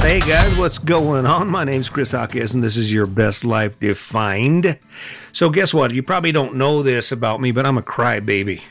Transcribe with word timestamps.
Hey 0.00 0.20
guys, 0.20 0.56
what's 0.56 0.78
going 0.78 1.26
on? 1.26 1.48
My 1.48 1.64
name's 1.64 1.90
Chris 1.90 2.12
Hawkins, 2.12 2.54
and 2.54 2.64
this 2.64 2.76
is 2.76 2.92
your 2.92 3.04
best 3.04 3.44
life 3.44 3.78
defined. 3.78 4.78
So, 5.32 5.50
guess 5.50 5.74
what? 5.74 5.92
You 5.92 6.02
probably 6.02 6.32
don't 6.32 6.54
know 6.54 6.82
this 6.82 7.12
about 7.12 7.40
me, 7.40 7.50
but 7.50 7.66
I'm 7.66 7.76
a 7.76 7.82
crybaby. 7.82 8.62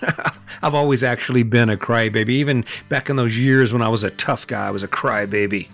I've 0.62 0.74
always 0.74 1.02
actually 1.02 1.42
been 1.42 1.68
a 1.68 1.76
crybaby. 1.76 2.30
Even 2.30 2.64
back 2.88 3.10
in 3.10 3.16
those 3.16 3.36
years 3.36 3.72
when 3.72 3.82
I 3.82 3.88
was 3.88 4.04
a 4.04 4.10
tough 4.10 4.46
guy, 4.46 4.68
I 4.68 4.70
was 4.70 4.82
a 4.82 4.88
crybaby. 4.88 5.68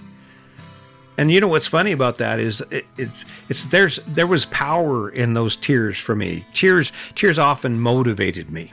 And 1.18 1.30
you 1.30 1.40
know 1.40 1.48
what's 1.48 1.66
funny 1.66 1.92
about 1.92 2.16
that 2.16 2.40
is 2.40 2.62
it, 2.70 2.84
it's 2.96 3.24
it's 3.48 3.64
there's 3.66 3.98
there 4.06 4.26
was 4.26 4.46
power 4.46 5.10
in 5.10 5.34
those 5.34 5.56
tears 5.56 5.98
for 5.98 6.16
me. 6.16 6.44
Tears 6.52 6.90
tears 7.14 7.38
often 7.38 7.78
motivated 7.78 8.50
me 8.50 8.72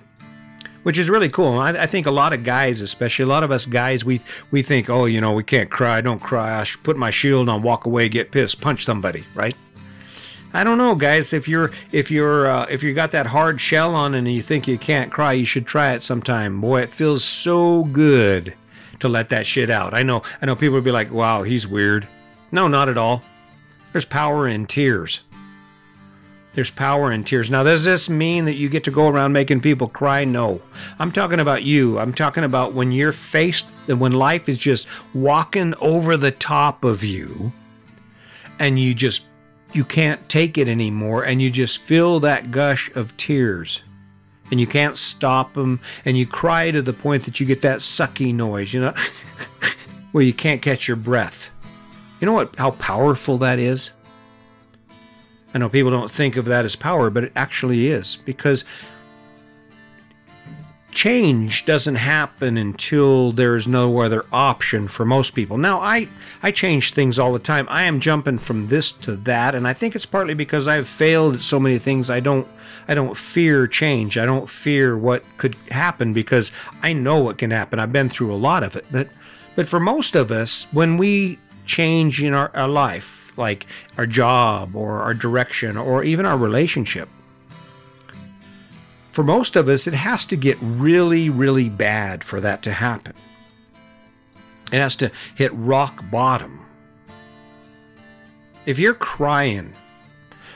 which 0.84 0.98
is 0.98 1.10
really 1.10 1.30
cool. 1.30 1.58
I, 1.58 1.72
I, 1.72 1.88
think 1.88 2.06
a 2.06 2.12
lot 2.12 2.34
of 2.34 2.44
guys, 2.44 2.82
especially 2.82 3.24
a 3.24 3.28
lot 3.28 3.44
of 3.44 3.52
us 3.52 3.66
guys, 3.66 4.06
we 4.06 4.22
we 4.52 4.62
think, 4.62 4.90
oh, 4.90 5.06
you 5.06 5.20
know, 5.20 5.34
we 5.34 5.44
can't 5.44 5.70
cry, 5.70 6.02
don't 6.02 6.20
cry. 6.20 6.60
I 6.60 6.64
should 6.64 6.84
put 6.84 6.98
my 6.98 7.10
shield 7.10 7.50
on, 7.50 7.64
walk 7.64 7.86
away, 7.86 8.10
get 8.10 8.32
pissed, 8.32 8.62
punch 8.62 8.86
somebody, 8.86 9.26
right? 9.34 9.56
I 10.56 10.64
don't 10.64 10.78
know, 10.78 10.94
guys. 10.94 11.34
If 11.34 11.48
you're 11.48 11.72
if 11.92 12.12
you're 12.12 12.48
uh, 12.48 12.68
if 12.70 12.84
you 12.84 12.94
got 12.94 13.12
that 13.12 13.26
hard 13.26 13.60
shell 13.60 13.96
on 13.96 14.14
and 14.14 14.32
you 14.32 14.42
think 14.42 14.68
you 14.68 14.78
can't 14.78 15.12
cry, 15.12 15.34
you 15.34 15.46
should 15.46 15.66
try 15.66 15.94
it 15.94 16.04
sometime. 16.04 16.62
Boy, 16.62 16.82
it 16.82 16.94
feels 16.94 17.24
so 17.24 17.84
good 17.86 18.54
to 19.00 19.10
let 19.10 19.30
that 19.30 19.48
shit 19.48 19.72
out. 19.72 19.96
I 19.96 20.04
know. 20.04 20.22
I 20.42 20.46
know 20.46 20.56
people 20.56 20.76
would 20.76 20.84
be 20.84 20.92
like, 20.92 21.12
"Wow, 21.12 21.42
he's 21.42 21.68
weird." 21.68 22.08
No, 22.52 22.68
not 22.68 22.88
at 22.88 23.00
all. 23.00 23.24
There's 23.92 24.06
power 24.06 24.48
in 24.48 24.68
tears. 24.68 25.22
There's 26.54 26.70
power 26.70 27.12
in 27.12 27.24
tears. 27.24 27.50
Now, 27.50 27.64
does 27.64 27.84
this 27.84 28.10
mean 28.10 28.46
that 28.46 28.54
you 28.54 28.70
get 28.70 28.84
to 28.84 28.92
go 28.92 29.08
around 29.08 29.34
making 29.34 29.62
people 29.62 29.88
cry? 29.88 30.24
No. 30.24 30.62
I'm 31.00 31.12
talking 31.12 31.40
about 31.40 31.64
you. 31.64 31.98
I'm 31.98 32.14
talking 32.14 32.44
about 32.44 32.74
when 32.74 32.92
you're 32.92 33.12
faced, 33.12 33.66
when 33.88 34.12
life 34.12 34.48
is 34.48 34.60
just 34.60 34.88
walking 35.16 35.74
over 35.82 36.16
the 36.16 36.32
top 36.32 36.84
of 36.84 37.04
you 37.04 37.52
and 38.60 38.80
you 38.80 38.94
just, 38.94 39.26
you 39.74 39.84
can't 39.84 40.30
take 40.30 40.60
it 40.60 40.70
anymore 40.70 41.24
and 41.24 41.42
you 41.42 41.50
just 41.50 41.80
feel 41.80 42.20
that 42.20 42.52
gush 42.52 42.96
of 42.96 43.18
tears 43.18 43.82
and 44.52 44.60
you 44.60 44.68
can't 44.68 44.96
stop 44.96 45.56
them 45.56 45.80
and 46.06 46.16
you 46.16 46.28
cry 46.28 46.70
to 46.70 46.84
the 46.84 46.94
point 46.94 47.24
that 47.24 47.40
you 47.40 47.48
get 47.48 47.62
that 47.62 47.80
sucky 47.80 48.32
noise, 48.32 48.72
you 48.72 48.82
know, 48.82 48.94
where 50.12 50.24
you 50.24 50.34
can't 50.34 50.62
catch 50.62 50.88
your 50.88 50.98
breath. 50.98 51.50
You 52.20 52.28
know 52.28 52.34
what, 52.34 52.56
how 52.58 52.72
powerful 52.72 53.40
that 53.40 53.58
is? 53.58 53.92
I 55.54 55.60
know 55.60 55.70
people 55.70 55.92
don't 55.92 56.12
think 56.12 56.36
of 56.36 56.46
that 56.46 56.66
as 56.66 56.76
power, 56.76 57.10
but 57.10 57.26
it 57.26 57.32
actually 57.36 57.88
is 57.88 58.16
because 58.16 58.66
change 60.94 61.66
doesn't 61.66 61.96
happen 61.96 62.58
until 62.58 63.32
there's 63.32 63.68
no 63.68 64.00
other 64.00 64.26
option 64.32 64.88
for 64.88 65.06
most 65.06 65.32
people. 65.32 65.58
Now, 65.58 65.80
I 65.80 66.08
I 66.42 66.52
change 66.52 66.94
things 66.94 67.20
all 67.20 67.34
the 67.34 67.40
time. 67.40 67.68
I 67.70 67.84
am 67.84 68.00
jumping 68.00 68.38
from 68.38 68.68
this 68.68 68.92
to 68.92 69.16
that, 69.18 69.56
and 69.56 69.68
I 69.68 69.74
think 69.74 69.96
it's 69.96 70.06
partly 70.06 70.34
because 70.34 70.68
I've 70.68 70.88
failed 70.88 71.36
at 71.36 71.42
so 71.42 71.60
many 71.60 71.78
things. 71.78 72.10
I 72.10 72.20
don't 72.20 72.48
I 72.88 72.94
don't 72.94 73.18
fear 73.18 73.68
change. 73.68 74.18
I 74.18 74.26
don't 74.26 74.50
fear 74.50 74.98
what 74.98 75.24
could 75.38 75.56
happen 75.72 76.14
because 76.14 76.52
I 76.82 76.94
know 76.94 77.22
what 77.22 77.38
can 77.38 77.52
happen. 77.52 77.80
I've 77.80 77.94
been 77.94 78.10
through 78.10 78.34
a 78.34 78.38
lot 78.38 78.64
of 78.64 78.76
it. 78.76 78.86
But 78.92 79.10
but 79.56 79.68
for 79.68 79.80
most 79.80 80.16
of 80.16 80.32
us, 80.32 80.68
when 80.72 80.98
we 80.98 81.40
change 81.66 82.22
in 82.22 82.34
our, 82.34 82.52
our 82.56 82.68
life, 82.68 83.23
like 83.38 83.66
our 83.98 84.06
job 84.06 84.76
or 84.76 85.02
our 85.02 85.14
direction 85.14 85.78
or 85.78 86.04
even 86.04 86.26
our 86.26 86.38
relationship. 86.38 87.10
For 89.12 89.24
most 89.24 89.56
of 89.56 89.70
us, 89.70 89.86
it 89.86 89.94
has 89.94 90.26
to 90.26 90.36
get 90.36 90.58
really, 90.62 91.30
really 91.30 91.70
bad 91.70 92.24
for 92.24 92.42
that 92.42 92.64
to 92.64 92.72
happen. 92.72 93.14
It 94.72 94.78
has 94.78 94.96
to 94.98 95.12
hit 95.36 95.54
rock 95.54 96.04
bottom. 96.10 96.66
If 98.66 98.80
you're 98.80 98.96
crying, 98.96 99.74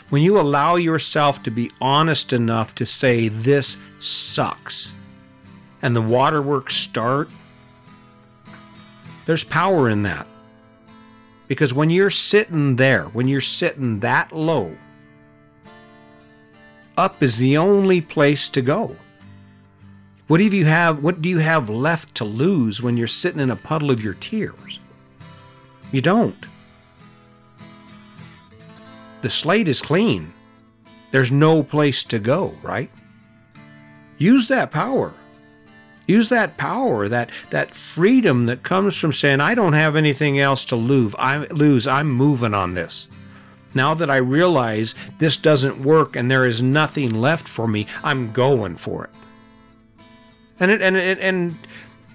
when 0.10 0.24
you 0.24 0.40
allow 0.40 0.76
yourself 0.76 1.44
to 1.44 1.52
be 1.52 1.70
honest 1.80 2.34
enough 2.34 2.74
to 2.76 2.86
say, 2.86 3.28
This 3.28 3.78
sucks, 4.00 4.96
and 5.82 5.96
the 5.96 6.02
waterworks 6.02 6.76
start, 6.76 7.30
there's 9.26 9.44
power 9.44 9.90
in 9.90 10.04
that. 10.04 10.26
Because 11.48 11.74
when 11.74 11.90
you're 11.90 12.10
sitting 12.10 12.76
there, 12.76 13.06
when 13.06 13.28
you're 13.28 13.42
sitting 13.42 14.00
that 14.02 14.32
low, 14.34 14.76
up 16.98 17.22
is 17.22 17.38
the 17.38 17.58
only 17.58 18.02
place 18.02 18.50
to 18.50 18.62
go. 18.62 18.96
What 20.28 20.40
do 20.40 20.44
you 20.44 20.66
have 20.66 21.02
what 21.02 21.22
do 21.22 21.30
you 21.30 21.38
have 21.38 21.70
left 21.70 22.16
to 22.16 22.26
lose 22.26 22.82
when 22.82 22.98
you're 22.98 23.08
sitting 23.08 23.40
in 23.40 23.52
a 23.52 23.56
puddle 23.56 23.92
of 23.92 24.04
your 24.04 24.16
tears? 24.16 24.80
You 25.92 26.02
don't. 26.02 26.46
The 29.22 29.30
slate 29.30 29.68
is 29.68 29.82
clean. 29.82 30.34
There's 31.12 31.32
no 31.32 31.64
place 31.64 32.04
to 32.06 32.20
go, 32.20 32.56
right? 32.62 32.92
Use 34.18 34.50
that 34.50 34.72
power. 34.72 35.14
Use 36.08 36.30
that 36.30 36.58
power, 36.58 37.08
that 37.10 37.30
that 37.50 37.76
freedom 37.76 38.46
that 38.46 38.64
comes 38.64 38.96
from 38.96 39.12
saying, 39.14 39.42
I 39.42 39.54
don't 39.54 39.74
have 39.74 39.96
anything 39.96 40.40
else 40.40 40.64
to 40.66 40.76
lose. 40.76 41.14
I 41.20 41.40
lose. 41.48 41.86
I'm 41.86 42.10
moving 42.10 42.54
on 42.54 42.74
this. 42.74 43.08
Now 43.74 43.94
that 43.94 44.10
I 44.10 44.18
realize 44.18 44.96
this 45.20 45.38
doesn't 45.38 45.84
work 45.84 46.16
and 46.16 46.32
there 46.32 46.46
is 46.46 46.64
nothing 46.64 47.10
left 47.10 47.48
for 47.48 47.68
me, 47.68 47.86
I'm 48.04 48.32
going 48.32 48.78
for 48.78 49.04
it. 49.04 49.10
And 50.60 50.72
it, 50.72 50.82
and 50.82 50.96
it, 50.96 51.20
and 51.20 51.56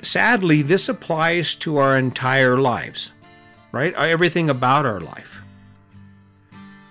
sadly, 0.00 0.62
this 0.62 0.88
applies 0.88 1.54
to 1.56 1.76
our 1.76 1.96
entire 1.96 2.58
lives, 2.58 3.12
right? 3.70 3.94
Everything 3.94 4.48
about 4.50 4.86
our 4.86 4.98
life 4.98 5.41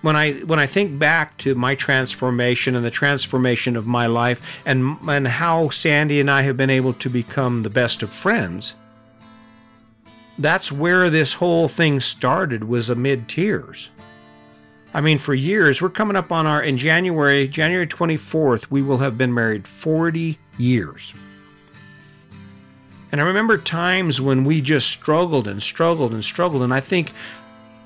when 0.01 0.15
I 0.15 0.33
when 0.33 0.59
I 0.59 0.65
think 0.65 0.97
back 0.97 1.37
to 1.39 1.55
my 1.55 1.75
transformation 1.75 2.75
and 2.75 2.85
the 2.85 2.91
transformation 2.91 3.75
of 3.75 3.85
my 3.85 4.07
life 4.07 4.59
and 4.65 4.97
and 5.07 5.27
how 5.27 5.69
Sandy 5.69 6.19
and 6.19 6.29
I 6.29 6.41
have 6.41 6.57
been 6.57 6.69
able 6.69 6.93
to 6.93 7.09
become 7.09 7.63
the 7.63 7.69
best 7.69 8.01
of 8.03 8.11
friends, 8.11 8.75
that's 10.37 10.71
where 10.71 11.09
this 11.09 11.33
whole 11.33 11.67
thing 11.67 11.99
started 11.99 12.63
was 12.63 12.89
amid 12.89 13.29
tears. 13.29 13.89
I 14.93 14.99
mean, 14.99 15.19
for 15.19 15.33
years, 15.33 15.81
we're 15.81 15.89
coming 15.89 16.17
up 16.17 16.31
on 16.31 16.45
our 16.45 16.61
in 16.61 16.77
January, 16.77 17.47
January 17.47 17.87
24th, 17.87 18.69
we 18.69 18.81
will 18.81 18.97
have 18.97 19.17
been 19.17 19.33
married 19.33 19.65
40 19.65 20.37
years. 20.57 21.13
And 23.11 23.21
I 23.21 23.23
remember 23.25 23.57
times 23.57 24.19
when 24.19 24.43
we 24.43 24.61
just 24.61 24.89
struggled 24.89 25.47
and 25.47 25.61
struggled 25.61 26.13
and 26.13 26.23
struggled. 26.23 26.61
And 26.61 26.73
I 26.73 26.79
think 26.79 27.11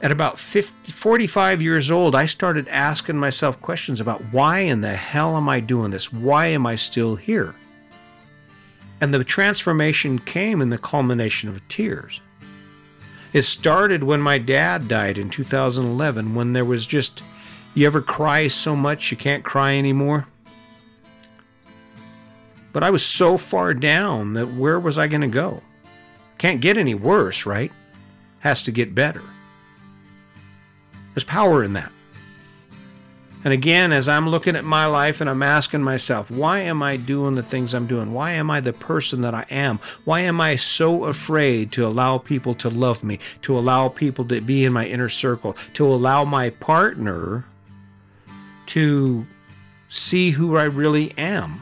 at 0.02 0.12
about 0.12 0.38
50, 0.38 0.92
45 0.92 1.62
years 1.62 1.90
old, 1.90 2.16
I 2.16 2.26
started 2.26 2.68
asking 2.68 3.18
myself 3.18 3.62
questions 3.62 4.00
about 4.00 4.22
why 4.32 4.60
in 4.60 4.82
the 4.82 4.96
hell 4.96 5.38
am 5.38 5.48
I 5.50 5.60
doing 5.60 5.92
this? 5.92 6.12
Why 6.12 6.48
am 6.48 6.66
I 6.66 6.76
still 6.76 7.16
here? 7.16 7.56
And 9.02 9.14
the 9.14 9.24
transformation 9.24 10.20
came 10.20 10.62
in 10.62 10.70
the 10.70 10.78
culmination 10.78 11.50
of 11.50 11.68
tears. 11.70 12.22
It 13.34 13.44
started 13.44 14.04
when 14.04 14.22
my 14.22 14.38
dad 14.38 14.88
died 14.88 15.18
in 15.18 15.30
2011, 15.30 16.36
when 16.36 16.54
there 16.54 16.64
was 16.64 16.86
just, 16.86 17.24
you 17.74 17.86
ever 17.86 18.02
cry 18.02 18.48
so 18.48 18.76
much 18.76 19.12
you 19.12 19.18
can't 19.18 19.44
cry 19.44 19.76
anymore? 19.76 20.28
But 22.72 22.84
I 22.84 22.90
was 22.90 23.06
so 23.06 23.38
far 23.38 23.74
down 23.74 24.34
that 24.34 24.54
where 24.54 24.80
was 24.80 24.98
I 24.98 25.08
going 25.08 25.22
to 25.22 25.28
go? 25.28 25.62
Can't 26.38 26.62
get 26.62 26.78
any 26.78 26.96
worse, 26.96 27.46
right? 27.46 27.72
Has 28.40 28.62
to 28.64 28.72
get 28.72 28.96
better. 28.96 29.22
There's 31.16 31.24
power 31.24 31.64
in 31.64 31.74
that. 31.74 31.92
And 33.46 33.54
again, 33.54 33.92
as 33.92 34.10
I'm 34.10 34.28
looking 34.28 34.56
at 34.56 34.66
my 34.66 34.88
life 34.88 35.22
and 35.22 35.30
I'm 35.30 35.44
asking 35.44 35.84
myself, 35.84 36.32
why 36.32 36.62
am 36.62 36.82
I 36.82 36.98
doing 36.98 37.36
the 37.36 37.44
things 37.44 37.76
I'm 37.76 37.86
doing? 37.86 38.12
Why 38.12 38.32
am 38.32 38.50
I 38.50 38.60
the 38.60 38.74
person 38.74 39.22
that 39.22 39.36
I 39.36 39.46
am? 39.52 39.80
Why 40.04 40.22
am 40.22 40.42
I 40.42 40.56
so 40.56 41.06
afraid 41.06 41.72
to 41.74 41.86
allow 41.86 42.18
people 42.18 42.56
to 42.56 42.70
love 42.70 43.04
me, 43.04 43.20
to 43.44 43.58
allow 43.58 43.88
people 43.88 44.26
to 44.26 44.42
be 44.42 44.66
in 44.66 44.74
my 44.74 44.88
inner 44.88 45.10
circle, 45.10 45.56
to 45.76 45.86
allow 45.86 46.26
my 46.26 46.50
partner 46.50 47.46
to 48.66 49.28
see 49.90 50.32
who 50.32 50.58
I 50.58 50.64
really 50.64 51.14
am, 51.16 51.62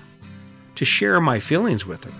to 0.76 0.86
share 0.86 1.20
my 1.20 1.40
feelings 1.40 1.86
with 1.86 2.06
her? 2.06 2.14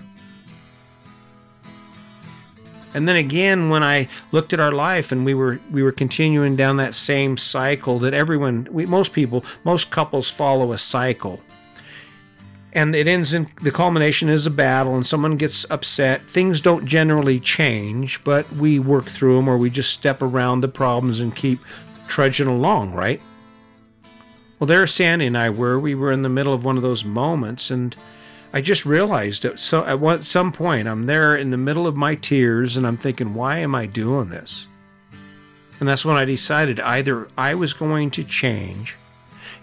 And 2.94 3.08
then 3.08 3.16
again, 3.16 3.68
when 3.68 3.82
I 3.82 4.08
looked 4.30 4.52
at 4.52 4.60
our 4.60 4.72
life 4.72 5.10
and 5.10 5.24
we 5.24 5.34
were 5.34 5.60
we 5.70 5.82
were 5.82 5.92
continuing 5.92 6.54
down 6.54 6.76
that 6.76 6.94
same 6.94 7.36
cycle 7.36 7.98
that 7.98 8.14
everyone, 8.14 8.68
we, 8.70 8.86
most 8.86 9.12
people, 9.12 9.44
most 9.64 9.90
couples 9.90 10.30
follow 10.30 10.72
a 10.72 10.78
cycle. 10.78 11.40
And 12.72 12.94
it 12.94 13.06
ends 13.06 13.34
in 13.34 13.48
the 13.62 13.70
culmination 13.70 14.28
is 14.28 14.46
a 14.46 14.50
battle, 14.50 14.94
and 14.94 15.06
someone 15.06 15.36
gets 15.36 15.68
upset. 15.70 16.22
Things 16.28 16.60
don't 16.60 16.86
generally 16.86 17.38
change, 17.38 18.22
but 18.24 18.50
we 18.52 18.78
work 18.78 19.04
through 19.04 19.36
them, 19.36 19.48
or 19.48 19.56
we 19.58 19.70
just 19.70 19.92
step 19.92 20.22
around 20.22 20.60
the 20.60 20.68
problems 20.68 21.20
and 21.20 21.34
keep 21.34 21.60
trudging 22.08 22.48
along, 22.48 22.92
right? 22.94 23.20
Well, 24.58 24.66
there 24.66 24.86
Sandy 24.86 25.26
and 25.26 25.38
I 25.38 25.50
were. 25.50 25.78
We 25.78 25.94
were 25.94 26.10
in 26.10 26.22
the 26.22 26.28
middle 26.28 26.54
of 26.54 26.64
one 26.64 26.76
of 26.76 26.82
those 26.82 27.04
moments, 27.04 27.70
and 27.70 27.94
I 28.54 28.60
just 28.60 28.86
realized 28.86 29.44
it. 29.44 29.58
So 29.58 29.84
at 29.84 29.98
one, 29.98 30.22
some 30.22 30.52
point, 30.52 30.86
I'm 30.86 31.06
there 31.06 31.36
in 31.36 31.50
the 31.50 31.56
middle 31.56 31.88
of 31.88 31.96
my 31.96 32.14
tears 32.14 32.76
and 32.76 32.86
I'm 32.86 32.96
thinking, 32.96 33.34
why 33.34 33.58
am 33.58 33.74
I 33.74 33.86
doing 33.86 34.28
this? 34.28 34.68
And 35.80 35.88
that's 35.88 36.04
when 36.04 36.16
I 36.16 36.24
decided 36.24 36.78
either 36.78 37.26
I 37.36 37.56
was 37.56 37.72
going 37.72 38.12
to 38.12 38.22
change 38.22 38.96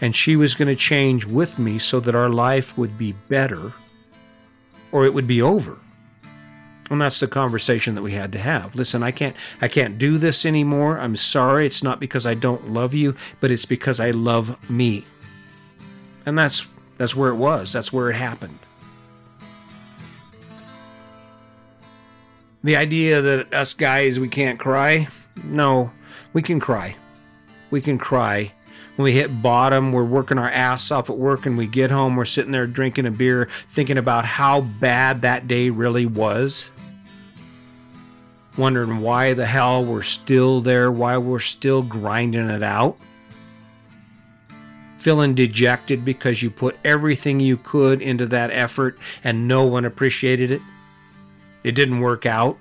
and 0.02 0.14
she 0.14 0.36
was 0.36 0.56
going 0.56 0.68
to 0.68 0.76
change 0.76 1.26
with 1.26 1.58
me 1.58 1.80
so 1.80 2.02
that 2.02 2.16
our 2.16 2.30
life 2.30 2.78
would 2.78 2.98
be 2.98 3.14
better 3.30 3.72
or 4.92 5.06
it 5.06 5.14
would 5.14 5.26
be 5.26 5.42
over. 5.42 5.78
And 6.90 7.00
that's 7.00 7.22
the 7.22 7.28
conversation 7.28 7.96
that 7.96 8.02
we 8.02 8.12
had 8.12 8.34
to 8.34 8.40
have. 8.40 8.76
Listen, 8.76 9.04
I 9.04 9.12
can't 9.12 9.38
I 9.62 9.70
can't 9.70 9.98
do 9.98 10.18
this 10.18 10.46
anymore. 10.46 11.00
I'm 11.00 11.16
sorry. 11.16 11.66
It's 11.66 11.82
not 11.82 12.02
because 12.02 12.26
I 12.26 12.34
don't 12.34 12.74
love 12.74 12.94
you, 12.94 13.16
but 13.40 13.52
it's 13.52 13.66
because 13.66 14.02
I 14.02 14.12
love 14.12 14.70
me. 14.70 15.06
And 16.26 16.38
that's 16.38 16.66
that's 16.98 17.16
where 17.16 17.30
it 17.30 17.36
was. 17.36 17.72
That's 17.72 17.94
where 17.94 18.10
it 18.10 18.18
happened. 18.18 18.60
The 22.64 22.76
idea 22.76 23.22
that 23.22 23.54
us 23.54 23.74
guys 23.74 24.20
we 24.20 24.30
can't 24.30 24.60
cry, 24.60 25.08
no, 25.44 25.92
we 26.34 26.42
can 26.42 26.60
cry. 26.60 26.96
We 27.72 27.82
can 27.82 27.98
cry. 27.98 28.52
When 28.96 29.06
we 29.06 29.14
hit 29.14 29.42
bottom, 29.42 29.94
we're 29.94 30.04
working 30.04 30.38
our 30.38 30.50
ass 30.50 30.92
off 30.92 31.10
at 31.10 31.18
work 31.18 31.46
and 31.46 31.58
we 31.58 31.66
get 31.66 31.92
home, 31.92 32.16
we're 32.16 32.26
sitting 32.26 32.52
there 32.52 32.68
drinking 32.68 33.06
a 33.06 33.12
beer, 33.12 33.50
thinking 33.68 33.98
about 33.98 34.26
how 34.26 34.62
bad 34.62 35.22
that 35.22 35.48
day 35.48 35.70
really 35.70 36.06
was 36.06 36.72
wondering 38.58 39.00
why 39.02 39.34
the 39.34 39.46
hell 39.46 39.84
we're 39.84 40.02
still 40.02 40.62
there, 40.62 40.92
why 40.92 41.18
we're 41.18 41.40
still 41.40 41.82
grinding 41.82 42.50
it 42.50 42.64
out. 42.64 42.98
Feeling 45.00 45.34
dejected 45.34 46.06
because 46.06 46.44
you 46.44 46.52
put 46.52 46.78
everything 46.84 47.40
you 47.40 47.58
could 47.58 48.02
into 48.02 48.26
that 48.28 48.52
effort 48.52 49.00
and 49.24 49.48
no 49.48 49.66
one 49.66 49.86
appreciated 49.86 50.52
it. 50.52 50.62
It 51.64 51.74
didn't 51.74 52.00
work 52.00 52.26
out. 52.26 52.58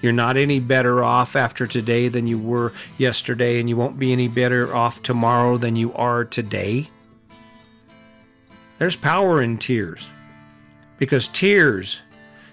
You're 0.00 0.12
not 0.12 0.36
any 0.36 0.60
better 0.60 1.02
off 1.02 1.34
after 1.34 1.66
today 1.66 2.08
than 2.08 2.26
you 2.26 2.38
were 2.38 2.72
yesterday, 2.98 3.58
and 3.58 3.68
you 3.68 3.76
won't 3.76 3.98
be 3.98 4.12
any 4.12 4.28
better 4.28 4.74
off 4.74 5.02
tomorrow 5.02 5.56
than 5.56 5.74
you 5.74 5.92
are 5.94 6.24
today. 6.24 6.88
There's 8.78 8.94
power 8.94 9.42
in 9.42 9.58
tears 9.58 10.08
because 10.98 11.26
tears 11.26 12.02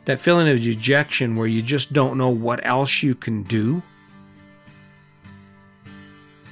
that 0.05 0.21
feeling 0.21 0.47
of 0.47 0.61
dejection 0.61 1.35
where 1.35 1.47
you 1.47 1.61
just 1.61 1.91
don't 1.91 2.17
know 2.17 2.29
what 2.29 2.65
else 2.65 3.03
you 3.03 3.15
can 3.15 3.43
do, 3.43 3.81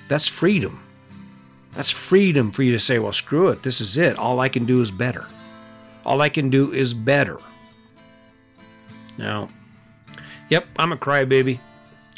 that's 0.08 0.28
freedom. 0.28 0.80
That's 1.74 1.90
freedom 1.90 2.52
for 2.52 2.62
you 2.62 2.72
to 2.74 2.80
say, 2.80 3.00
well, 3.00 3.14
screw 3.14 3.48
it. 3.50 3.64
This 3.64 3.82
is 3.82 3.98
it. 3.98 4.18
All 4.20 4.40
I 4.40 4.50
can 4.50 4.66
do 4.66 4.82
is 4.82 4.92
better. 4.92 5.28
All 6.06 6.22
I 6.22 6.30
can 6.30 6.50
do 6.50 6.72
is 6.72 6.94
better. 6.94 7.38
Now, 9.18 9.50
yep, 10.50 10.68
I'm 10.78 10.92
a 10.92 10.98
crybaby. 10.98 11.60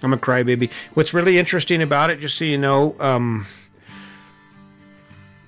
I'm 0.03 0.13
a 0.13 0.17
crybaby. 0.17 0.71
What's 0.93 1.13
really 1.13 1.37
interesting 1.37 1.81
about 1.81 2.09
it, 2.09 2.19
just 2.19 2.37
so 2.37 2.45
you 2.45 2.57
know, 2.57 2.95
um, 2.99 3.47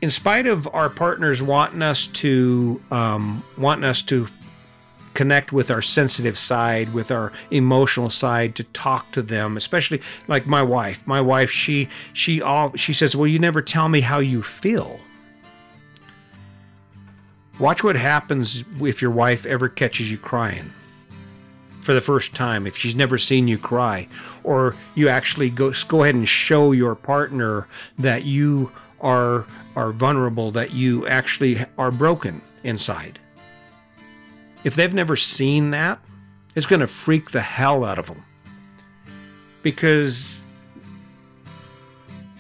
in 0.01 0.09
spite 0.09 0.47
of 0.47 0.67
our 0.73 0.89
partners 0.89 1.41
wanting 1.41 1.81
us 1.81 2.07
to 2.07 2.81
um, 2.91 3.43
wanting 3.57 3.83
us 3.83 4.01
to 4.03 4.27
connect 5.13 5.51
with 5.51 5.71
our 5.71 5.81
sensitive 5.81 6.37
side, 6.37 6.93
with 6.93 7.11
our 7.11 7.33
emotional 7.49 8.09
side, 8.09 8.55
to 8.55 8.63
talk 8.63 9.11
to 9.11 9.21
them, 9.21 9.57
especially 9.57 10.01
like 10.27 10.45
my 10.45 10.61
wife. 10.61 11.05
My 11.07 11.21
wife, 11.21 11.49
she 11.51 11.89
she 12.13 12.41
all 12.41 12.75
she 12.75 12.93
says, 12.93 13.15
"Well, 13.15 13.27
you 13.27 13.39
never 13.39 13.61
tell 13.61 13.89
me 13.89 14.01
how 14.01 14.19
you 14.19 14.43
feel." 14.43 14.99
Watch 17.59 17.83
what 17.83 17.95
happens 17.95 18.63
if 18.79 19.01
your 19.01 19.09
wife 19.09 19.45
ever 19.47 19.67
catches 19.67 20.11
you 20.11 20.17
crying 20.19 20.71
for 21.87 21.93
the 21.95 22.01
first 22.01 22.35
time, 22.35 22.67
if 22.67 22.77
she's 22.77 22.95
never 22.95 23.17
seen 23.17 23.47
you 23.47 23.57
cry, 23.57 24.07
or 24.43 24.75
you 24.93 25.09
actually 25.09 25.49
go 25.49 25.71
go 25.87 26.03
ahead 26.03 26.13
and 26.13 26.27
show 26.27 26.71
your 26.71 26.93
partner 26.93 27.67
that 27.97 28.25
you 28.25 28.71
are 29.01 29.45
are 29.75 29.91
vulnerable, 29.91 30.51
that 30.51 30.73
you 30.73 31.07
actually 31.07 31.57
are 31.77 31.91
broken 31.91 32.41
inside 32.63 33.19
if 34.67 34.75
they've 34.75 34.93
never 34.93 35.15
seen 35.15 35.71
that, 35.71 35.97
it's 36.53 36.65
going 36.65 36.81
to 36.81 36.87
freak 36.87 37.31
the 37.31 37.39
hell 37.39 37.85
out 37.85 37.97
of 37.97 38.07
them. 38.07 38.25
Because 39.61 40.43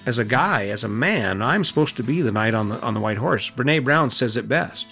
as 0.05 0.19
a 0.19 0.25
guy, 0.25 0.67
as 0.67 0.83
a 0.83 0.89
man, 0.89 1.41
I'm 1.41 1.63
supposed 1.63 1.95
to 1.97 2.03
be 2.03 2.21
the 2.21 2.31
knight 2.33 2.53
on 2.53 2.67
the 2.67 2.81
on 2.81 2.93
the 2.93 2.99
white 2.99 3.17
horse. 3.17 3.49
Brene 3.49 3.83
Brown 3.83 4.11
says 4.11 4.35
it 4.35 4.49
best. 4.49 4.87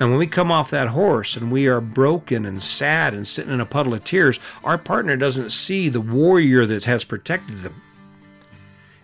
And 0.00 0.10
when 0.10 0.18
we 0.18 0.26
come 0.28 0.52
off 0.52 0.70
that 0.70 0.88
horse 0.88 1.36
and 1.36 1.50
we 1.50 1.66
are 1.66 1.80
broken 1.80 2.46
and 2.46 2.62
sad 2.62 3.14
and 3.14 3.26
sitting 3.26 3.52
in 3.52 3.60
a 3.60 3.66
puddle 3.66 3.94
of 3.94 4.04
tears, 4.04 4.38
our 4.62 4.78
partner 4.78 5.16
doesn't 5.16 5.50
see 5.50 5.88
the 5.88 6.00
warrior 6.00 6.66
that 6.66 6.84
has 6.84 7.02
protected 7.02 7.58
them. 7.58 7.82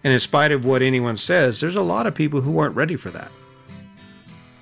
And 0.04 0.12
in 0.12 0.20
spite 0.20 0.52
of 0.52 0.64
what 0.64 0.82
anyone 0.82 1.16
says, 1.16 1.60
there's 1.60 1.76
a 1.76 1.82
lot 1.82 2.06
of 2.06 2.14
people 2.14 2.42
who 2.42 2.58
aren't 2.58 2.76
ready 2.76 2.94
for 2.94 3.10
that. 3.10 3.32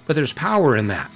But 0.07 0.17
there's 0.17 0.33
power 0.33 0.77
in 0.77 0.87
that. 0.87 1.11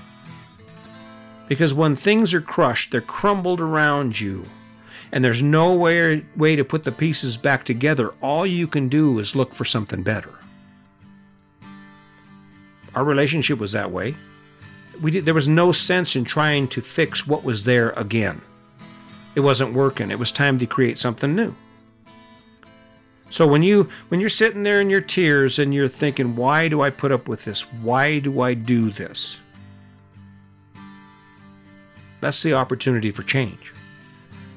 Because 1.49 1.73
when 1.73 1.95
things 1.95 2.35
are 2.35 2.41
crushed, 2.41 2.91
they're 2.91 3.01
crumbled 3.01 3.61
around 3.61 4.21
you, 4.21 4.45
and 5.13 5.25
there's 5.25 5.43
no 5.43 5.75
way, 5.75 6.27
way 6.37 6.57
to 6.57 6.65
put 6.65 6.83
the 6.83 6.91
pieces 6.91 7.37
back 7.37 7.65
together. 7.65 8.13
All 8.21 8.45
you 8.45 8.67
can 8.67 8.89
do 8.89 9.19
is 9.21 9.37
look 9.37 9.55
for 9.55 9.65
something 9.65 10.03
better. 10.03 10.35
Our 12.97 13.05
relationship 13.05 13.61
was 13.61 13.73
that 13.73 13.93
way. 13.93 14.17
We 15.01 15.11
did, 15.11 15.25
there 15.25 15.35
was 15.35 15.49
no 15.49 15.73
sense 15.73 16.17
in 16.17 16.25
trying 16.25 16.69
to 16.69 16.81
fix 16.81 17.27
what 17.27 17.45
was 17.45 17.65
there 17.65 17.91
again. 17.91 18.41
It 19.35 19.41
wasn't 19.41 19.75
working. 19.75 20.11
It 20.11 20.19
was 20.19 20.33
time 20.33 20.59
to 20.59 20.67
create 20.67 20.99
something 20.99 21.35
new. 21.35 21.55
So 23.31 23.47
when 23.47 23.63
you 23.63 23.89
when 24.09 24.21
you're 24.21 24.31
sitting 24.31 24.63
there 24.63 24.81
in 24.81 24.89
your 24.89 25.01
tears 25.01 25.59
and 25.59 25.75
you're 25.75 25.89
thinking, 25.89 26.37
why 26.37 26.69
do 26.69 26.81
I 26.81 26.91
put 26.91 27.13
up 27.13 27.29
with 27.29 27.45
this? 27.45 27.63
Why 27.83 28.19
do 28.19 28.41
I 28.41 28.55
do 28.55 28.91
this? 28.91 29.39
That's 32.21 32.43
the 32.43 32.55
opportunity 32.55 33.11
for 33.11 33.23
change. 33.23 33.75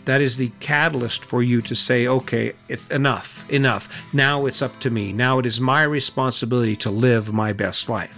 That 0.05 0.21
is 0.21 0.37
the 0.37 0.51
catalyst 0.59 1.25
for 1.25 1.43
you 1.43 1.61
to 1.63 1.75
say, 1.75 2.07
okay, 2.07 2.53
it's 2.67 2.87
enough, 2.87 3.47
enough. 3.51 4.03
Now 4.13 4.45
it's 4.45 4.61
up 4.61 4.79
to 4.79 4.89
me. 4.89 5.13
Now 5.13 5.39
it 5.39 5.45
is 5.45 5.59
my 5.59 5.83
responsibility 5.83 6.75
to 6.77 6.89
live 6.89 7.33
my 7.33 7.53
best 7.53 7.89
life. 7.89 8.17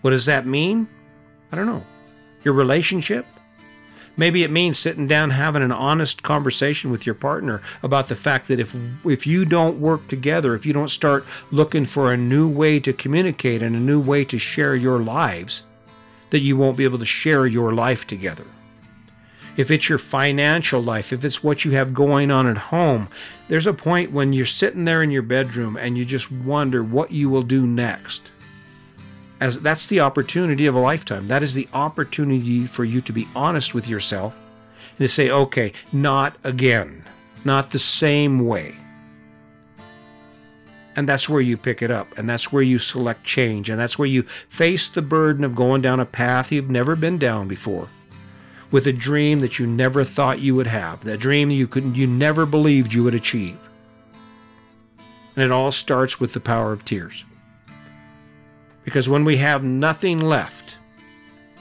What 0.00 0.10
does 0.10 0.26
that 0.26 0.46
mean? 0.46 0.88
I 1.52 1.56
don't 1.56 1.66
know. 1.66 1.84
Your 2.44 2.54
relationship? 2.54 3.26
Maybe 4.16 4.42
it 4.42 4.50
means 4.50 4.78
sitting 4.78 5.06
down 5.06 5.30
having 5.30 5.62
an 5.62 5.72
honest 5.72 6.22
conversation 6.22 6.90
with 6.90 7.04
your 7.04 7.14
partner 7.14 7.60
about 7.82 8.08
the 8.08 8.16
fact 8.16 8.48
that 8.48 8.58
if 8.58 8.74
if 9.04 9.26
you 9.26 9.44
don't 9.44 9.78
work 9.78 10.08
together, 10.08 10.54
if 10.54 10.64
you 10.64 10.72
don't 10.72 10.90
start 10.90 11.26
looking 11.50 11.84
for 11.84 12.10
a 12.10 12.16
new 12.16 12.48
way 12.48 12.80
to 12.80 12.94
communicate 12.94 13.60
and 13.62 13.76
a 13.76 13.80
new 13.80 14.00
way 14.00 14.24
to 14.24 14.38
share 14.38 14.74
your 14.74 15.00
lives, 15.00 15.64
that 16.30 16.40
you 16.40 16.56
won't 16.56 16.78
be 16.78 16.84
able 16.84 16.98
to 16.98 17.04
share 17.04 17.46
your 17.46 17.74
life 17.74 18.06
together. 18.06 18.46
If 19.58 19.70
it's 19.70 19.88
your 19.88 19.98
financial 19.98 20.82
life, 20.82 21.12
if 21.12 21.24
it's 21.24 21.42
what 21.42 21.64
you 21.64 21.72
have 21.72 21.94
going 21.94 22.30
on 22.30 22.46
at 22.46 22.58
home, 22.58 23.08
there's 23.48 23.66
a 23.66 23.72
point 23.72 24.12
when 24.12 24.32
you're 24.32 24.44
sitting 24.44 24.84
there 24.84 25.02
in 25.02 25.10
your 25.10 25.22
bedroom 25.22 25.76
and 25.76 25.96
you 25.96 26.04
just 26.04 26.30
wonder 26.30 26.82
what 26.82 27.10
you 27.10 27.30
will 27.30 27.42
do 27.42 27.66
next. 27.66 28.32
As 29.40 29.58
that's 29.60 29.86
the 29.86 30.00
opportunity 30.00 30.66
of 30.66 30.74
a 30.74 30.80
lifetime. 30.80 31.26
That 31.26 31.42
is 31.42 31.54
the 31.54 31.68
opportunity 31.74 32.66
for 32.66 32.84
you 32.84 33.00
to 33.02 33.12
be 33.12 33.28
honest 33.34 33.74
with 33.74 33.88
yourself 33.88 34.34
and 34.90 34.98
to 34.98 35.08
say, 35.08 35.30
okay, 35.30 35.72
not 35.92 36.36
again, 36.42 37.04
not 37.44 37.70
the 37.70 37.78
same 37.78 38.46
way. 38.46 38.76
And 40.96 41.06
that's 41.06 41.28
where 41.28 41.42
you 41.42 41.58
pick 41.58 41.82
it 41.82 41.90
up. 41.90 42.16
And 42.16 42.28
that's 42.28 42.50
where 42.50 42.62
you 42.62 42.78
select 42.78 43.22
change. 43.24 43.68
And 43.68 43.78
that's 43.78 43.98
where 43.98 44.08
you 44.08 44.22
face 44.22 44.88
the 44.88 45.02
burden 45.02 45.44
of 45.44 45.54
going 45.54 45.82
down 45.82 46.00
a 46.00 46.06
path 46.06 46.50
you've 46.50 46.70
never 46.70 46.96
been 46.96 47.18
down 47.18 47.46
before. 47.46 47.90
With 48.70 48.86
a 48.86 48.92
dream 48.94 49.40
that 49.40 49.58
you 49.58 49.66
never 49.66 50.02
thought 50.02 50.40
you 50.40 50.54
would 50.54 50.66
have, 50.66 51.04
that 51.04 51.20
dream 51.20 51.50
you 51.50 51.68
could 51.68 51.96
you 51.96 52.06
never 52.06 52.46
believed 52.46 52.94
you 52.94 53.04
would 53.04 53.14
achieve. 53.14 53.58
And 55.36 55.44
it 55.44 55.52
all 55.52 55.70
starts 55.70 56.18
with 56.18 56.32
the 56.32 56.40
power 56.40 56.72
of 56.72 56.84
tears. 56.86 57.24
Because 58.86 59.08
when 59.08 59.24
we 59.24 59.36
have 59.38 59.64
nothing 59.64 60.20
left, 60.20 60.76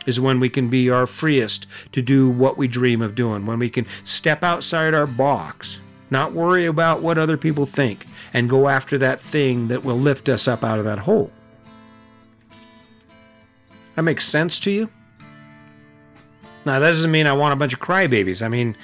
is 0.06 0.20
when 0.20 0.40
we 0.40 0.48
can 0.48 0.70
be 0.70 0.92
our 0.92 1.08
freest 1.08 1.66
to 1.92 2.02
do 2.04 2.30
what 2.30 2.56
we 2.56 2.68
dream 2.68 3.02
of 3.02 3.16
doing, 3.16 3.48
when 3.48 3.58
we 3.58 3.68
can 3.70 3.88
step 4.04 4.44
outside 4.44 4.94
our 4.94 5.08
box, 5.08 5.82
not 6.12 6.34
worry 6.34 6.68
about 6.68 7.02
what 7.02 7.18
other 7.18 7.36
people 7.36 7.66
think, 7.66 8.06
and 8.32 8.48
go 8.48 8.70
after 8.70 9.00
that 9.00 9.20
thing 9.20 9.70
that 9.70 9.84
will 9.84 9.98
lift 9.98 10.30
us 10.30 10.48
up 10.48 10.64
out 10.64 10.78
of 10.78 10.86
that 10.86 11.00
hole. 11.00 11.32
That 13.96 14.04
makes 14.04 14.28
sense 14.28 14.60
to 14.60 14.72
you? 14.72 14.90
Now, 16.64 16.78
that 16.80 16.92
doesn't 16.92 17.10
mean 17.10 17.26
I 17.26 17.34
want 17.34 17.54
a 17.54 17.56
bunch 17.56 17.74
of 17.74 17.80
crybabies. 17.80 18.46
I 18.46 18.50
mean, 18.50 18.76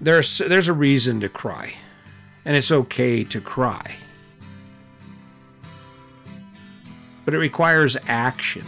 there's, 0.00 0.38
there's 0.38 0.66
a 0.66 0.72
reason 0.72 1.20
to 1.20 1.28
cry, 1.28 1.74
and 2.44 2.56
it's 2.56 2.72
okay 2.72 3.22
to 3.22 3.40
cry. 3.40 3.94
But 7.24 7.34
it 7.34 7.38
requires 7.38 7.96
action, 8.06 8.64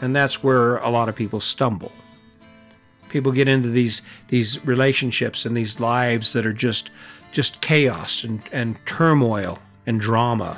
and 0.00 0.14
that's 0.14 0.42
where 0.42 0.76
a 0.78 0.90
lot 0.90 1.08
of 1.08 1.16
people 1.16 1.40
stumble. 1.40 1.92
People 3.08 3.32
get 3.32 3.48
into 3.48 3.68
these, 3.68 4.02
these 4.28 4.64
relationships 4.66 5.44
and 5.46 5.56
these 5.56 5.80
lives 5.80 6.32
that 6.32 6.46
are 6.46 6.52
just 6.52 6.90
just 7.34 7.60
chaos 7.60 8.24
and, 8.24 8.40
and 8.52 8.78
turmoil 8.86 9.58
and 9.86 10.00
drama. 10.00 10.56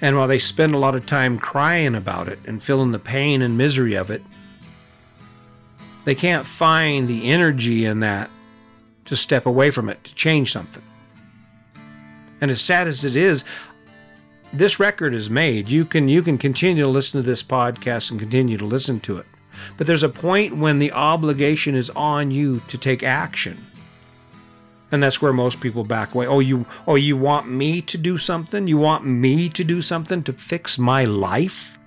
And 0.00 0.16
while 0.16 0.26
they 0.26 0.38
spend 0.38 0.74
a 0.74 0.78
lot 0.78 0.94
of 0.94 1.06
time 1.06 1.38
crying 1.38 1.94
about 1.94 2.28
it 2.28 2.38
and 2.46 2.62
feeling 2.62 2.90
the 2.90 2.98
pain 2.98 3.42
and 3.42 3.56
misery 3.56 3.94
of 3.94 4.10
it, 4.10 4.22
they 6.04 6.14
can't 6.14 6.46
find 6.46 7.06
the 7.06 7.30
energy 7.30 7.84
in 7.84 8.00
that 8.00 8.30
to 9.04 9.16
step 9.16 9.46
away 9.46 9.70
from 9.70 9.88
it, 9.88 10.02
to 10.04 10.14
change 10.14 10.50
something. 10.50 10.82
And 12.40 12.50
as 12.50 12.60
sad 12.60 12.88
as 12.88 13.04
it 13.04 13.16
is, 13.16 13.44
this 14.54 14.78
record 14.78 15.14
is 15.14 15.28
made. 15.28 15.68
You 15.68 15.84
can 15.84 16.08
you 16.08 16.22
can 16.22 16.38
continue 16.38 16.84
to 16.84 16.88
listen 16.88 17.20
to 17.20 17.26
this 17.26 17.42
podcast 17.42 18.10
and 18.10 18.20
continue 18.20 18.56
to 18.56 18.64
listen 18.64 19.00
to 19.00 19.18
it. 19.18 19.26
But 19.76 19.86
there's 19.86 20.02
a 20.02 20.08
point 20.08 20.56
when 20.56 20.78
the 20.78 20.92
obligation 20.92 21.74
is 21.74 21.90
on 21.90 22.30
you 22.30 22.60
to 22.68 22.78
take 22.78 23.02
action. 23.02 23.66
And 24.92 25.02
that's 25.02 25.20
where 25.20 25.32
most 25.32 25.60
people 25.60 25.84
back 25.84 26.14
away. 26.14 26.26
Oh, 26.26 26.40
you 26.40 26.66
oh 26.86 26.94
you 26.94 27.16
want 27.16 27.48
me 27.48 27.82
to 27.82 27.98
do 27.98 28.16
something? 28.16 28.66
You 28.66 28.78
want 28.78 29.04
me 29.04 29.48
to 29.48 29.64
do 29.64 29.82
something 29.82 30.22
to 30.24 30.32
fix 30.32 30.78
my 30.78 31.04
life? 31.04 31.78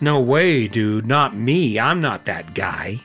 No 0.00 0.20
way, 0.20 0.68
dude, 0.68 1.06
not 1.06 1.34
me. 1.34 1.80
I'm 1.80 2.00
not 2.00 2.26
that 2.26 2.54
guy. 2.54 3.00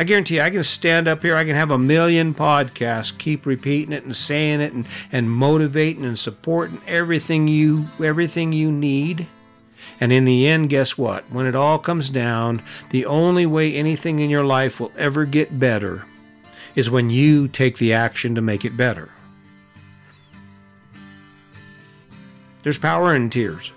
I 0.00 0.04
guarantee 0.04 0.36
you, 0.36 0.42
I 0.42 0.50
can 0.50 0.62
stand 0.62 1.08
up 1.08 1.22
here, 1.22 1.34
I 1.34 1.44
can 1.44 1.56
have 1.56 1.72
a 1.72 1.78
million 1.78 2.32
podcasts, 2.32 3.16
keep 3.18 3.44
repeating 3.44 3.92
it 3.92 4.04
and 4.04 4.14
saying 4.14 4.60
it 4.60 4.72
and, 4.72 4.86
and 5.10 5.28
motivating 5.28 6.04
and 6.04 6.16
supporting 6.16 6.80
everything 6.86 7.48
you 7.48 7.88
everything 8.02 8.52
you 8.52 8.70
need. 8.70 9.26
And 10.00 10.12
in 10.12 10.24
the 10.24 10.46
end, 10.46 10.70
guess 10.70 10.96
what? 10.96 11.24
When 11.30 11.46
it 11.46 11.56
all 11.56 11.80
comes 11.80 12.10
down, 12.10 12.62
the 12.90 13.06
only 13.06 13.44
way 13.44 13.74
anything 13.74 14.20
in 14.20 14.30
your 14.30 14.44
life 14.44 14.78
will 14.78 14.92
ever 14.96 15.24
get 15.24 15.58
better 15.58 16.04
is 16.76 16.88
when 16.88 17.10
you 17.10 17.48
take 17.48 17.78
the 17.78 17.92
action 17.92 18.36
to 18.36 18.40
make 18.40 18.64
it 18.64 18.76
better. 18.76 19.10
There's 22.62 22.78
power 22.78 23.16
in 23.16 23.30
tears. 23.30 23.72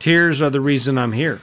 Tears 0.00 0.42
are 0.42 0.50
the 0.50 0.60
reason 0.60 0.98
I'm 0.98 1.12
here. 1.12 1.40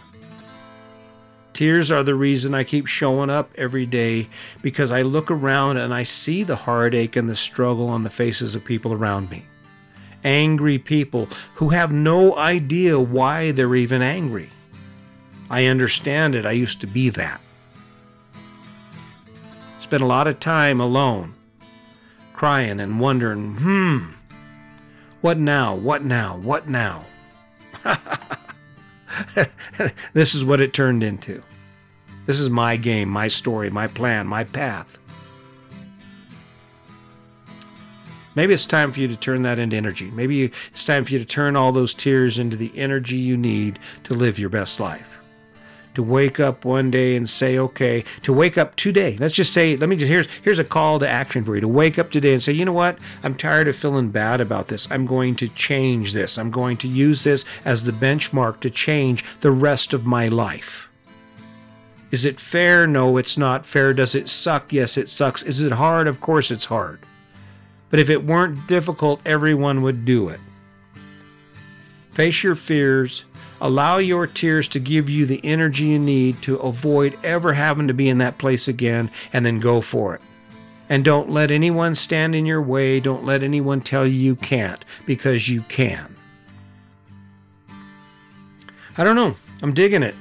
Tears 1.58 1.90
are 1.90 2.04
the 2.04 2.14
reason 2.14 2.54
I 2.54 2.64
keep 2.64 2.86
showing 2.86 3.32
up 3.32 3.50
every 3.56 3.88
day 3.88 4.28
because 4.62 4.92
I 4.92 5.02
look 5.02 5.32
around 5.32 5.78
and 5.78 5.92
I 5.92 6.04
see 6.04 6.44
the 6.44 6.56
heartache 6.56 7.16
and 7.16 7.28
the 7.28 7.36
struggle 7.36 7.88
on 7.88 8.04
the 8.04 8.12
faces 8.12 8.54
of 8.54 8.64
people 8.64 8.94
around 8.94 9.32
me. 9.32 9.44
Angry 10.24 10.78
people 10.78 11.28
who 11.56 11.70
have 11.70 11.92
no 11.92 12.38
idea 12.38 13.00
why 13.00 13.50
they're 13.50 13.76
even 13.76 14.04
angry. 14.04 14.52
I 15.50 15.66
understand 15.66 16.36
it. 16.36 16.46
I 16.46 16.52
used 16.52 16.80
to 16.82 16.86
be 16.86 17.10
that. 17.10 17.42
Spent 19.80 20.04
a 20.04 20.06
lot 20.06 20.28
of 20.28 20.40
time 20.40 20.80
alone, 20.80 21.34
crying 22.34 22.80
and 22.80 23.00
wondering, 23.00 23.56
hmm, 23.56 24.12
what 25.22 25.40
now? 25.40 25.74
What 25.74 26.04
now? 26.04 26.38
What 26.38 26.70
now? 26.70 27.04
this 30.14 30.36
is 30.36 30.46
what 30.46 30.62
it 30.62 30.72
turned 30.72 31.02
into. 31.02 31.42
This 32.28 32.40
is 32.40 32.50
my 32.50 32.76
game, 32.78 33.10
my 33.10 33.28
story, 33.30 33.70
my 33.70 33.88
plan, 33.88 34.28
my 34.28 34.44
path. 34.44 35.00
Maybe 38.36 38.54
it's 38.54 38.68
time 38.68 38.92
for 38.92 39.00
you 39.00 39.08
to 39.08 39.16
turn 39.16 39.42
that 39.42 39.58
into 39.58 39.76
energy. 39.76 40.12
Maybe 40.12 40.52
it's 40.70 40.86
time 40.86 41.06
for 41.06 41.14
you 41.14 41.20
to 41.20 41.26
turn 41.26 41.56
all 41.56 41.72
those 41.72 41.96
tears 41.96 42.38
into 42.38 42.56
the 42.56 42.78
energy 42.78 43.16
you 43.16 43.36
need 43.36 43.80
to 44.04 44.14
live 44.14 44.38
your 44.38 44.50
best 44.50 44.80
life 44.80 45.18
to 45.98 46.04
wake 46.04 46.40
up 46.40 46.64
one 46.64 46.92
day 46.92 47.16
and 47.16 47.28
say, 47.28 47.58
okay, 47.58 48.04
to 48.22 48.32
wake 48.32 48.56
up 48.56 48.76
today. 48.76 49.18
Let's 49.20 49.34
just 49.34 49.52
say, 49.52 49.76
let 49.78 49.90
me 49.90 49.96
just, 49.96 50.12
here's, 50.12 50.28
here's 50.44 50.60
a 50.60 50.64
call 50.64 51.00
to 51.00 51.10
action 51.10 51.44
for 51.44 51.56
you 51.56 51.62
to 51.62 51.68
wake 51.68 51.98
up 51.98 52.12
today 52.12 52.34
and 52.34 52.42
say, 52.42 52.54
you 52.54 52.66
know 52.66 52.72
what? 52.72 53.00
I'm 53.24 53.34
tired 53.34 53.68
of 53.68 53.76
feeling 53.76 54.12
bad 54.12 54.40
about 54.40 54.68
this. 54.68 54.88
I'm 54.92 55.08
going 55.08 55.36
to 55.38 55.48
change 55.48 56.14
this. 56.14 56.38
I'm 56.38 56.52
going 56.52 56.78
to 56.78 56.88
use 56.88 57.24
this 57.24 57.46
as 57.66 57.86
the 57.86 57.92
benchmark 57.92 58.60
to 58.60 58.70
change 58.70 59.26
the 59.40 59.50
rest 59.50 59.92
of 59.92 60.06
my 60.06 60.28
life. 60.28 60.87
Is 62.12 62.26
it 62.26 62.40
fair? 62.40 62.88
No, 62.88 63.18
it's 63.18 63.38
not 63.38 63.66
fair. 63.66 63.94
Does 63.94 64.16
it 64.16 64.30
suck? 64.30 64.72
Yes, 64.72 64.98
it 64.98 65.10
sucks. 65.10 65.44
Is 65.44 65.62
it 65.62 65.74
hard? 65.74 66.08
Of 66.08 66.22
course 66.22 66.52
it's 66.52 66.66
hard. 66.66 67.00
But 67.90 68.00
if 68.00 68.10
it 68.10 68.26
weren't 68.26 68.68
difficult, 68.68 69.22
everyone 69.26 69.82
would 69.82 70.06
do 70.06 70.30
it. 70.30 70.40
Face 72.12 72.44
your 72.44 72.56
fears, 72.56 73.24
Allow 73.60 73.98
your 73.98 74.28
tears 74.28 74.68
to 74.70 74.80
give 74.80 75.10
you 75.10 75.26
the 75.26 75.44
energy 75.44 75.86
you 75.86 76.00
need 76.00 76.42
to 76.44 76.58
avoid 76.58 77.18
ever 77.24 77.54
having 77.54 77.88
to 77.88 77.94
be 77.94 78.08
in 78.08 78.20
that 78.20 78.38
place 78.38 78.68
again, 78.68 79.10
and 79.34 79.46
then 79.46 79.58
go 79.58 79.82
for 79.82 80.14
it. 80.16 80.22
And 80.90 81.04
don't 81.04 81.32
let 81.32 81.52
anyone 81.52 81.96
stand 81.96 82.36
in 82.36 82.46
your 82.46 82.62
way. 82.62 83.00
Don't 83.00 83.26
let 83.26 83.44
anyone 83.44 83.82
tell 83.82 84.08
you 84.08 84.14
you 84.14 84.36
can't, 84.36 84.86
because 85.06 85.50
you 85.50 85.62
can. 85.64 86.16
I 88.98 89.04
don't 89.04 89.16
know. 89.16 89.36
I'm 89.62 89.74
digging 89.74 90.04
it. 90.04 90.16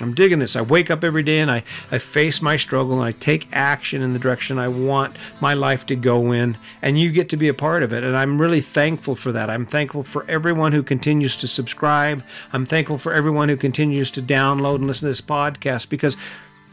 I'm 0.00 0.14
digging 0.14 0.38
this. 0.38 0.56
I 0.56 0.62
wake 0.62 0.90
up 0.90 1.04
every 1.04 1.22
day 1.22 1.40
and 1.40 1.50
I, 1.50 1.62
I 1.90 1.98
face 1.98 2.42
my 2.42 2.56
struggle 2.56 2.94
and 2.94 3.02
I 3.02 3.12
take 3.12 3.48
action 3.52 4.02
in 4.02 4.12
the 4.12 4.18
direction 4.18 4.58
I 4.58 4.68
want 4.68 5.16
my 5.40 5.54
life 5.54 5.86
to 5.86 5.96
go 5.96 6.32
in. 6.32 6.56
And 6.82 6.98
you 6.98 7.10
get 7.10 7.28
to 7.30 7.36
be 7.36 7.48
a 7.48 7.54
part 7.54 7.82
of 7.82 7.92
it. 7.92 8.04
And 8.04 8.16
I'm 8.16 8.40
really 8.40 8.60
thankful 8.60 9.16
for 9.16 9.32
that. 9.32 9.50
I'm 9.50 9.66
thankful 9.66 10.02
for 10.02 10.24
everyone 10.28 10.72
who 10.72 10.82
continues 10.82 11.36
to 11.36 11.48
subscribe. 11.48 12.22
I'm 12.52 12.66
thankful 12.66 12.98
for 12.98 13.12
everyone 13.12 13.48
who 13.48 13.56
continues 13.56 14.10
to 14.12 14.22
download 14.22 14.76
and 14.76 14.86
listen 14.86 15.06
to 15.06 15.10
this 15.10 15.20
podcast 15.20 15.88
because 15.88 16.16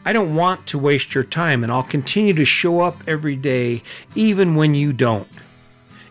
I 0.05 0.13
don't 0.13 0.35
want 0.35 0.67
to 0.67 0.79
waste 0.79 1.13
your 1.13 1.23
time. 1.23 1.63
And 1.63 1.71
I'll 1.71 1.83
continue 1.83 2.33
to 2.33 2.45
show 2.45 2.81
up 2.81 2.95
every 3.07 3.35
day, 3.35 3.83
even 4.15 4.55
when 4.55 4.73
you 4.73 4.93
don't 4.93 5.27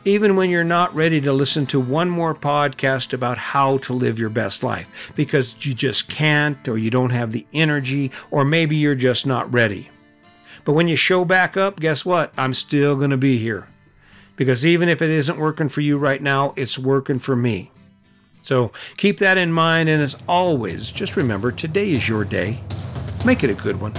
even 0.06 0.36
when 0.36 0.48
you're 0.48 0.62
not 0.62 0.94
ready 0.94 1.20
to 1.20 1.32
listen 1.32 1.66
to 1.66 1.80
one 1.80 2.08
more 2.08 2.32
podcast 2.32 3.12
about 3.12 3.36
how 3.36 3.78
to 3.78 3.92
live 3.92 4.20
your 4.20 4.30
best 4.30 4.62
life 4.62 5.12
because 5.16 5.56
you 5.66 5.75
just 5.75 6.08
can't, 6.08 6.68
or 6.68 6.78
you 6.78 6.90
don't 6.90 7.10
have 7.10 7.32
the 7.32 7.44
energy, 7.52 8.12
or 8.30 8.44
maybe 8.44 8.76
you're 8.76 8.94
just 8.94 9.26
not 9.26 9.52
ready. 9.52 9.90
But 10.64 10.75
when 10.75 10.86
you 10.86 10.94
show 10.94 11.25
back 11.25 11.56
up, 11.56 11.80
guess 11.80 12.04
what? 12.04 12.32
I'm 12.38 12.54
still 12.54 12.94
going 12.94 13.10
to 13.10 13.16
be 13.16 13.36
here. 13.38 13.68
Because 14.36 14.64
even 14.64 14.88
if 14.88 15.02
it 15.02 15.10
isn't 15.10 15.38
working 15.38 15.68
for 15.68 15.80
you 15.80 15.98
right 15.98 16.22
now, 16.22 16.54
it's 16.56 16.78
working 16.78 17.18
for 17.18 17.34
me. 17.34 17.72
So 18.44 18.70
keep 18.96 19.18
that 19.18 19.38
in 19.38 19.50
mind. 19.50 19.88
And 19.88 20.00
as 20.00 20.16
always, 20.28 20.92
just 20.92 21.16
remember 21.16 21.50
today 21.50 21.90
is 21.90 22.08
your 22.08 22.25
day. 22.25 22.60
Make 23.25 23.42
it 23.42 23.50
a 23.50 23.54
good 23.54 23.80
one. 23.80 23.94